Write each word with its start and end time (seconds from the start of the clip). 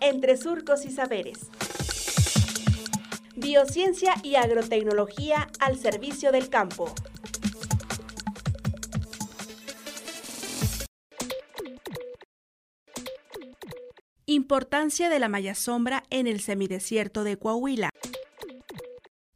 entre 0.00 0.36
surcos 0.36 0.84
y 0.84 0.90
saberes. 0.90 1.50
Biociencia 3.36 4.14
y 4.22 4.36
agrotecnología 4.36 5.48
al 5.60 5.78
servicio 5.78 6.32
del 6.32 6.48
campo. 6.48 6.92
Importancia 14.24 15.08
de 15.08 15.18
la 15.18 15.28
malla 15.28 15.54
sombra 15.54 16.02
en 16.10 16.26
el 16.26 16.40
semidesierto 16.40 17.24
de 17.24 17.38
Coahuila. 17.38 17.90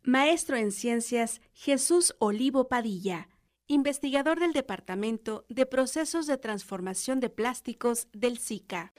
Maestro 0.02 0.56
en 0.56 0.72
Ciencias 0.72 1.40
Jesús 1.52 2.16
Olivo 2.18 2.66
Padilla, 2.68 3.28
investigador 3.68 4.40
del 4.40 4.52
Departamento 4.52 5.44
de 5.48 5.66
Procesos 5.66 6.26
de 6.26 6.38
Transformación 6.38 7.20
de 7.20 7.30
Plásticos 7.30 8.08
del 8.12 8.38
SICA. 8.38 8.92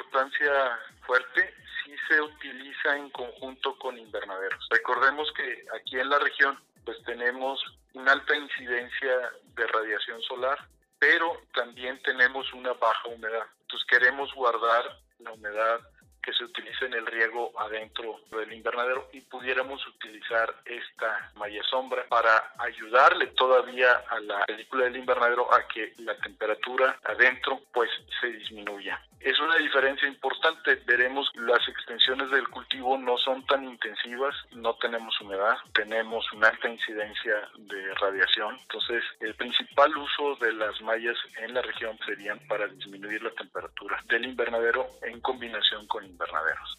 Importancia 0.00 0.78
fuerte 1.06 1.54
si 1.84 1.94
se 2.08 2.20
utiliza 2.20 2.96
en 2.96 3.10
conjunto 3.10 3.78
con 3.78 3.98
invernaderos. 3.98 4.66
Recordemos 4.70 5.30
que 5.32 5.64
aquí 5.74 5.98
en 5.98 6.08
la 6.08 6.18
región 6.18 6.58
pues 6.84 7.02
tenemos 7.04 7.62
una 7.92 8.12
alta 8.12 8.34
incidencia 8.34 9.30
de 9.54 9.66
radiación 9.66 10.22
solar, 10.22 10.58
pero 10.98 11.42
también 11.54 12.00
tenemos 12.02 12.50
una 12.54 12.72
baja 12.72 13.08
humedad. 13.08 13.46
Entonces 13.62 13.86
queremos 13.88 14.32
guardar 14.34 14.84
la 15.18 15.32
humedad 15.32 15.80
que 16.22 16.32
se 16.34 16.44
utiliza 16.44 16.84
en 16.86 16.94
el 16.94 17.06
riego 17.06 17.52
adentro 17.58 18.20
del 18.30 18.52
invernadero 18.52 19.08
y 19.12 19.20
pudiéramos 19.22 19.86
utilizar 19.86 20.54
esta 20.64 21.32
malla 21.34 21.62
sombra 21.64 22.04
para 22.08 22.52
ayudarle 22.58 23.28
todavía 23.28 24.04
a 24.08 24.20
la 24.20 24.44
película 24.44 24.84
del 24.84 24.96
invernadero 24.96 25.52
a 25.52 25.66
que 25.66 25.94
la 25.98 26.14
temperatura 26.18 26.98
adentro 27.04 27.62
pues 27.72 27.90
se 28.20 28.28
disminuya. 28.28 29.00
Es 29.20 29.38
una 29.38 29.56
diferencia 29.56 30.08
importante, 30.08 30.76
veremos 30.86 31.30
las 31.34 31.66
extensiones 31.68 32.30
del 32.30 32.48
cultivo 32.48 32.96
no 32.96 33.18
son 33.18 33.44
tan 33.46 33.64
intensivas, 33.64 34.34
no 34.52 34.74
tenemos 34.76 35.20
humedad, 35.20 35.56
tenemos 35.74 36.24
una 36.32 36.48
alta 36.48 36.68
incidencia 36.68 37.34
de 37.56 37.94
radiación, 37.94 38.56
entonces 38.62 39.04
el 39.20 39.34
principal 39.34 39.96
uso 39.96 40.36
de 40.36 40.52
las 40.52 40.80
mallas 40.82 41.16
en 41.38 41.54
la 41.54 41.62
región 41.62 41.98
serían 42.06 42.38
para 42.48 42.66
disminuir 42.68 43.22
la 43.22 43.30
temperatura 43.30 44.02
del 44.08 44.24
invernadero 44.24 44.86
en 45.02 45.20
combinación 45.20 45.86
con 45.86 46.04
invernaderos. 46.04 46.78